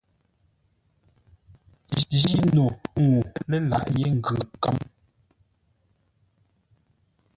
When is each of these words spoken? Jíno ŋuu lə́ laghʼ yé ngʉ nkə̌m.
Jíno 2.19 2.65
ŋuu 3.03 3.21
lə́ 3.49 3.59
laghʼ 3.69 3.89
yé 3.99 4.07
ngʉ 4.17 4.31
nkə̌m. 4.53 4.77